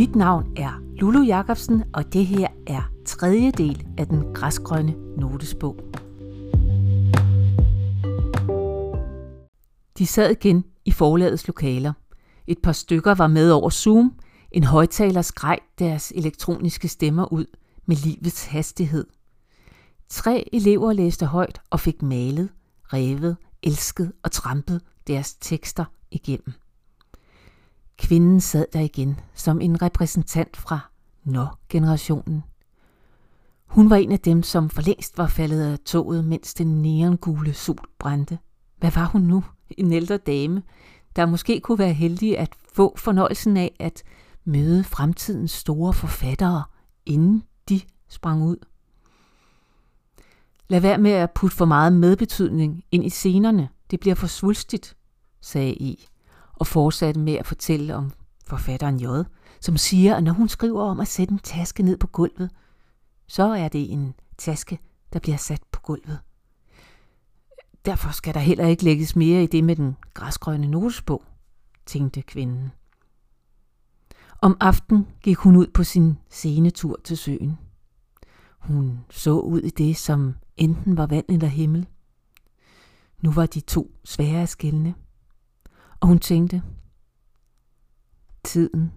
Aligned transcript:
Mit 0.00 0.16
navn 0.16 0.52
er 0.56 0.82
Lulu 0.96 1.22
Jacobsen, 1.22 1.84
og 1.92 2.12
det 2.12 2.26
her 2.26 2.48
er 2.66 2.82
tredje 3.06 3.50
del 3.50 3.86
af 3.98 4.06
den 4.06 4.34
græsgrønne 4.34 4.94
notesbog. 5.16 5.76
De 9.98 10.06
sad 10.06 10.30
igen 10.30 10.64
i 10.84 10.92
forlagets 10.92 11.46
lokaler. 11.46 11.92
Et 12.46 12.58
par 12.62 12.72
stykker 12.72 13.14
var 13.14 13.26
med 13.26 13.50
over 13.50 13.70
Zoom. 13.70 14.12
En 14.52 14.64
højtaler 14.64 15.22
skreg 15.22 15.58
deres 15.78 16.12
elektroniske 16.16 16.88
stemmer 16.88 17.32
ud 17.32 17.46
med 17.86 17.96
livets 17.96 18.46
hastighed. 18.46 19.06
Tre 20.08 20.48
elever 20.52 20.92
læste 20.92 21.26
højt 21.26 21.60
og 21.70 21.80
fik 21.80 22.02
malet, 22.02 22.48
revet, 22.84 23.36
elsket 23.62 24.12
og 24.22 24.32
trampet 24.32 24.82
deres 25.06 25.34
tekster 25.34 25.84
igennem. 26.10 26.54
Kvinden 28.00 28.40
sad 28.40 28.66
der 28.72 28.80
igen 28.80 29.20
som 29.34 29.60
en 29.60 29.82
repræsentant 29.82 30.56
fra 30.56 30.90
Nå-generationen. 31.24 32.44
Hun 33.66 33.90
var 33.90 33.96
en 33.96 34.12
af 34.12 34.20
dem, 34.20 34.42
som 34.42 34.70
for 34.70 34.82
længst 34.82 35.18
var 35.18 35.26
faldet 35.26 35.72
af 35.72 35.78
toget, 35.78 36.24
mens 36.24 36.54
den 36.54 36.82
neongule 36.82 37.54
sol 37.54 37.88
brændte. 37.98 38.38
Hvad 38.78 38.90
var 38.90 39.04
hun 39.04 39.20
nu? 39.22 39.44
En 39.70 39.92
ældre 39.92 40.16
dame, 40.16 40.62
der 41.16 41.26
måske 41.26 41.60
kunne 41.60 41.78
være 41.78 41.92
heldig 41.92 42.38
at 42.38 42.54
få 42.72 42.96
fornøjelsen 42.96 43.56
af 43.56 43.76
at 43.80 44.02
møde 44.44 44.84
fremtidens 44.84 45.50
store 45.50 45.92
forfattere, 45.92 46.62
inden 47.06 47.42
de 47.68 47.80
sprang 48.08 48.42
ud. 48.42 48.56
Lad 50.68 50.80
være 50.80 50.98
med 50.98 51.10
at 51.10 51.30
putte 51.30 51.56
for 51.56 51.64
meget 51.64 51.92
medbetydning 51.92 52.84
ind 52.90 53.04
i 53.04 53.10
scenerne. 53.10 53.68
Det 53.90 54.00
bliver 54.00 54.14
for 54.14 54.26
svulstigt, 54.26 54.96
sagde 55.40 55.74
I, 55.74 56.06
og 56.60 56.66
fortsatte 56.66 57.20
med 57.20 57.34
at 57.34 57.46
fortælle 57.46 57.94
om 57.94 58.12
forfatteren 58.46 59.00
J, 59.00 59.06
som 59.60 59.76
siger, 59.76 60.16
at 60.16 60.24
når 60.24 60.32
hun 60.32 60.48
skriver 60.48 60.82
om 60.82 61.00
at 61.00 61.08
sætte 61.08 61.32
en 61.32 61.38
taske 61.38 61.82
ned 61.82 61.96
på 61.96 62.06
gulvet, 62.06 62.50
så 63.26 63.42
er 63.42 63.68
det 63.68 63.92
en 63.92 64.14
taske, 64.38 64.78
der 65.12 65.18
bliver 65.18 65.36
sat 65.36 65.62
på 65.72 65.80
gulvet. 65.80 66.18
Derfor 67.84 68.10
skal 68.10 68.34
der 68.34 68.40
heller 68.40 68.66
ikke 68.66 68.84
lægges 68.84 69.16
mere 69.16 69.42
i 69.42 69.46
det 69.46 69.64
med 69.64 69.76
den 69.76 69.96
græsgrønne 70.14 70.66
notesbog, 70.66 71.24
tænkte 71.86 72.22
kvinden. 72.22 72.72
Om 74.42 74.56
aften 74.60 75.06
gik 75.22 75.36
hun 75.36 75.56
ud 75.56 75.66
på 75.74 75.84
sin 75.84 76.18
sene 76.30 76.70
tur 76.70 77.00
til 77.04 77.16
søen. 77.16 77.58
Hun 78.58 79.00
så 79.10 79.38
ud 79.38 79.60
i 79.60 79.70
det, 79.70 79.96
som 79.96 80.34
enten 80.56 80.96
var 80.96 81.06
vand 81.06 81.24
eller 81.28 81.48
himmel. 81.48 81.86
Nu 83.22 83.32
var 83.32 83.46
de 83.46 83.60
to 83.60 83.90
svære 84.04 84.42
at 84.42 84.48
skille. 84.48 84.94
Og 86.00 86.08
hun 86.08 86.18
tænkte, 86.18 86.62
tiden 88.44 88.92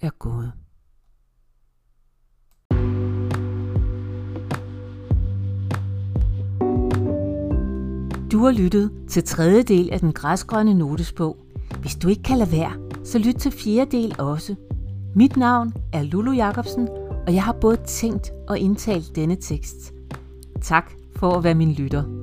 er 0.00 0.10
gået. 0.10 0.52
Du 8.32 8.38
har 8.38 8.52
lyttet 8.52 8.92
til 9.08 9.24
tredje 9.24 9.62
del 9.62 9.90
af 9.92 10.00
den 10.00 10.12
græsgrønne 10.12 10.74
notesbog. 10.74 11.36
Hvis 11.80 11.94
du 11.94 12.08
ikke 12.08 12.22
kan 12.22 12.38
lade 12.38 12.52
være, 12.52 13.04
så 13.04 13.18
lyt 13.18 13.34
til 13.34 13.52
fjerde 13.52 13.96
del 13.96 14.20
også. 14.20 14.54
Mit 15.14 15.36
navn 15.36 15.72
er 15.92 16.02
Lulu 16.02 16.32
Jacobsen, 16.32 16.88
og 17.26 17.34
jeg 17.34 17.44
har 17.44 17.56
både 17.60 17.76
tænkt 17.76 18.30
og 18.48 18.58
indtalt 18.58 19.16
denne 19.16 19.36
tekst. 19.36 19.92
Tak 20.62 20.92
for 21.16 21.30
at 21.30 21.44
være 21.44 21.54
min 21.54 21.72
lytter. 21.72 22.15